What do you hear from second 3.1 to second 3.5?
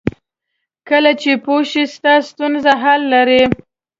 لري.